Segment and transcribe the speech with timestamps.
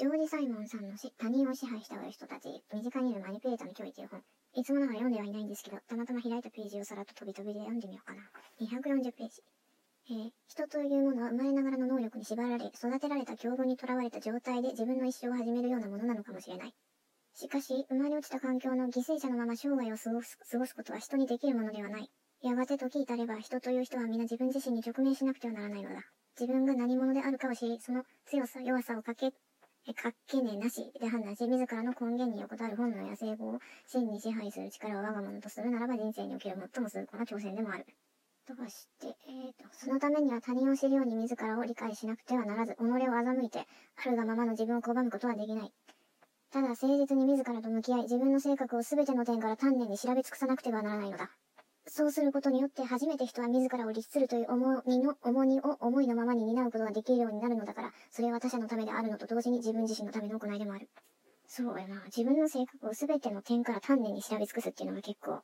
[0.00, 4.22] ジョージ・サイモンさんの他人を支配しておる人たち、身近にいるマニピュレーターの脅威という本。
[4.54, 8.24] いつもながら読んではいないんですけど、たまたま開いたページをさらっと飛び飛びで読んでみようかな。
[8.64, 9.44] 240ページ。
[10.08, 16.72] えー、人というものは生まれながらの能力に縛られ、育てられた境遇にとらわれた状態で自分の一生を始めるようなものなのかもしれない。
[17.34, 22.10] しかし、生まれ落ちた環境の犠牲者のまま生涯を過ごす過ごすことは人にできるものではない。
[22.40, 26.00] やがて時至れば人という人は皆自分自身に直面しなくてはならないのだ。
[26.40, 29.34] 自分が何者であるかを知り、その強さ、弱さをかけ、
[29.94, 37.86] かけねなしで判断し、自らの根源に横たわる本能や成功を真に支配する力を我が物とするならば人生における最も崇高な挑戦でもある。
[38.46, 43.66] とかして、えーと、そのためには他人を知るように自らを理解しなくてはならず、己を欺いて、
[43.96, 45.72] あるがままの自分を拒むことはできない。
[46.50, 51.30] ただ誠実に自らと向き合い、自分の性格を全ての点から丹念に調べ尽くさなくてはならないのだ。
[51.86, 60.88] そうすることによって初めて人は自らを律するという重荷の重荷を思いのままに担うことができるようになるのだから、それは他者のためであるのと同時に自分自身のための行いでもある。
[61.46, 62.02] そうやな。
[62.04, 65.42] 自分の性格を全ての点から丹念に調べ尽くすっていうのが結構、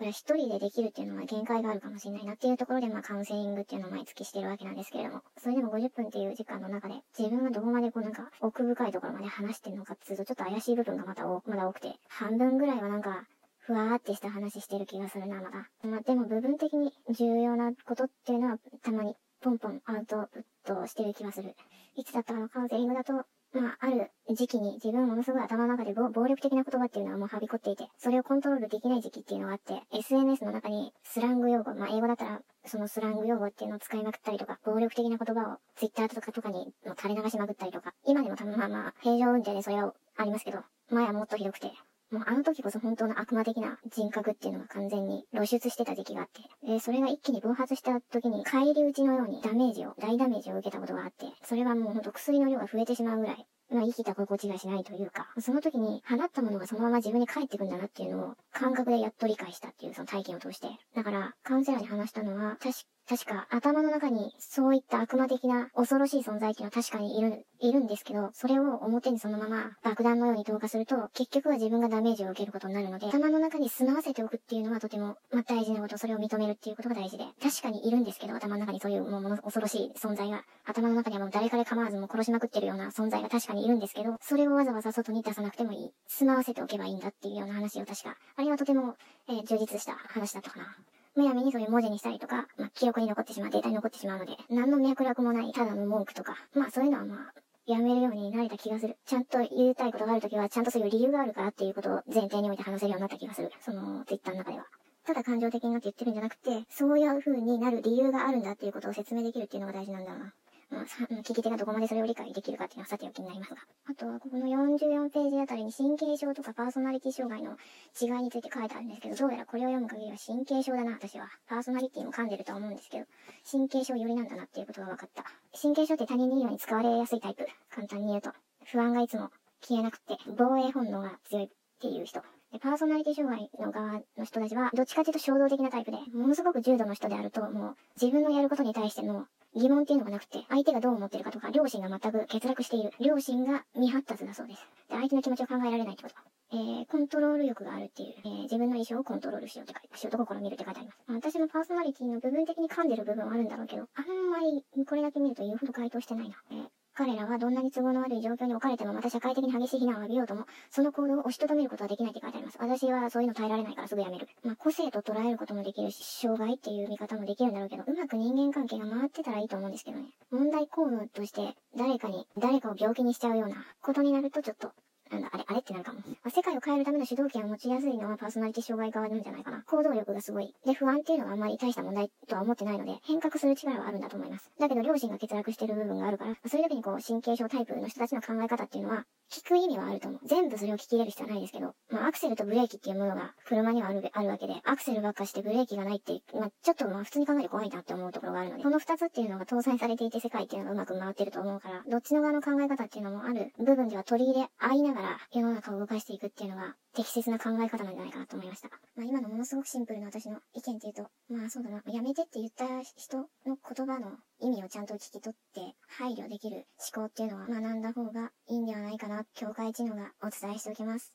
[0.00, 13.26] これは一人でできるっていうのは限界があるかもしれないなっていうところで、まあカウンセリングっていうのを毎月してるわけなんですけれども、それでも50分っていう時間の中で、自分がどこまでこうなんか奥深いところまで話してるのかっていうと、ちょっと怪しい部分がまたまだ多くて、半分ぐらいはなんか、
[13.60, 15.68] ふわーってした話してる気がするな、まだ。
[15.82, 21.54] まあ、でも部分的に重要なことっていうのはたまにポンポンアウトプットしてる気がする。
[21.96, 23.12] いつだったのカウンセリングだと、
[23.52, 40.58] まあ、ある時期に自分ものすごい頭の中で暴力的な言葉っていうのはもうはびこっていて、それをコントロールできない時期っていうのがあって、SNS の中にスラング用語、まあ、英語だったらそのスラング用語っていうのを使いまくったりとか、暴力的な言葉を Twitter とかとかにも垂れ流しまくったりとか、今でもたまあまあ、平常運転でそれはありますけど、
[40.90, 41.72] 前はもっとひどくて、
[42.10, 60.68] もうあの時こそ本当の悪魔的な人格っていうのが完全に露出してた時期があって、で、それが一気に暴発した時に帰り討ちのようにダメージを、大ダメージを受けたことがあって、それはもうほんと薬の量が増えてしまうぐらい、まあ生きた心地がしないというか、その時に放ったものがそのまま自分に返ってくんだなっていうのを感覚でやっと理解したっていうその体験を通して。
[60.96, 62.74] だから、カウンセラーに話したのは、確
[63.10, 85.90] 確か頭の中にそういった悪魔的な恐ろしい存在っていうのは確かにいる、いるんですけど、それを表にそのまま爆弾のように投下すると、結局は自分がダメージを受けることになるので、頭の中に住まわせておくっていうのはとても、まあ、大事なこと、それを認めるっていうことが大事で、確かにいるんですけど、頭の中にそういうもうもの恐ろしい存在が、頭の中にはもう誰かで構わずも殺しまくってるような存在が確かにいるんですけど、それをわざわざ外に出さなくてもいい。
[86.06, 88.94] 住まわせておけばいいんだっていうような話を確か、あれはとても、
[89.28, 90.76] えー、充実した話だったかな。
[91.20, 97.32] むやみにそういう文字にしたりとか、まあ、記憶に残ってしまう、データに残ってしまうので、何の脈絡もない、ただの文句とか、まあそういうのはまあ、
[97.66, 98.96] やめるようになれた気がする。
[99.04, 103.50] ちゃんと言いたいことがあるときは、ちゃんとそういう理由があるからっていうことを前提において話せるようになった気がする。
[103.60, 104.64] その、ツイッターの中では。
[105.04, 110.32] ただ感情的になって言ってるんじゃなくて、そういう風になる理由があるんだっていうことを説明できるっていうのが大事なんだろうな。
[110.70, 113.60] まあ、聞き手がどこまでそれを理解できるかっていうのはさておきになりますが。
[113.90, 117.56] あとは、ここの44ページあたりに神経症とかパーソナリティ障害の
[118.00, 121.28] 違いについて書いてあるんですけど、どうやらこれを読む限りは神経症だな、私は。
[121.48, 123.06] パーソナリティも噛んでるとは思うんですけど、
[123.50, 125.24] 神経症寄りなんだなっていうことが分かった。
[125.60, 127.46] 神経症って他人にいいように使われやすいタイプ。
[127.68, 128.30] 簡単に言うと。
[128.64, 129.30] 不安がいつも
[129.60, 131.48] 消えなくて、防衛本能が強いっ
[131.80, 132.22] ていう人。
[132.52, 142.92] で、パーソナリティ障害の側の人たちは、どっちかというと衝動的なタイプで、ものすごく重度の人であると、もう、自分のやることに対しての疑問っていうのがなくて、相手がどう思ってるかとか、両親が全く欠落している。
[143.00, 144.62] 両親が未発達だそうです。
[144.88, 146.22] で、相手の気持ちを考えられないってことか。
[146.52, 150.98] えー、コントロール力があるっていう、えー、自分の衣装をコントロールしようって書いて、しようと心見るって書いてあります。
[151.06, 156.36] ま私のパーソナリティの部分的に噛んでる部分はあるんだろうけど、あんまりこれだけ見ると言うほど回答してないな。
[156.50, 162.58] えー彼らはどんなに都合の悪い状況に置かれてもまた社会的に激しい非難を浴びようとも、その行動を押しとどめることはできないって書いてあります。
[162.60, 164.28] 私はそういうの耐えられないからすぐやめる。
[164.44, 170.06] まあ、個性と捉えることもできるし、障害っていう見方もできるんだろうけど、うまく人間関係が回ってたらいいと思うんですけどね。
[170.30, 174.72] 問題行動として誰かに、誰かを病気にしちゃうようなことになるとちょっと
[175.10, 176.00] なんだ、あれ、あれってなるかも。
[176.30, 179.62] 世界を変えるための主導権を持ちやすいのはパーソナリティ障害側なんじゃないかな。
[179.66, 180.54] 行動力がすごい。
[180.64, 184.50] で、不安っていうのはあんまり大した問題とは思ってないので、変革する力はあるんだと思います。
[184.58, 190.20] だけど、両親が欠落してる部分があるから、そういう時にこう、神経症タイプの人たちの考え方っていうのは、聞く意味はあると思う。
[190.26, 208.68] 全部それを聞き入れる必要はないですけど、まあ、アクセルとブレーキっていうものが車にはあるあるわけで、アクセルばっかしてブレーキがないって、まあ、ちょっとまあ普通に考えて怖いなって思うところがあるので、この二つっていうのが搭載されていて世界っていうのがうまく回ってると思うから、どっちの側の考え方っていうのもある部分では取り入れ合いながら世の中を動かしていくっていうのが適切な考え方なんじゃないかなと思いました。
[208.96, 212.66] まあ今のものすごくシンプルな私の意見っていうと、まあそうだな、やめてって言った
[212.96, 221.12] 人の言葉の意味をちゃんと聞き取って配慮できる思考っていうのは学んだ方がいいんではないかな、境界知能がお伝えしておきます。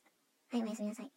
[0.50, 1.10] はい、おやすみなさい。